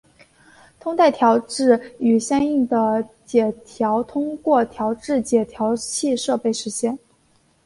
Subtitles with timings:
[0.79, 6.97] 通带调制与相应的解调通过调制解调器设备实现。